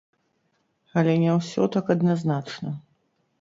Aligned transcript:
Але 1.01 1.13
не 1.23 1.35
ўсё 1.39 1.67
так 1.75 1.93
адназначна. 1.95 2.73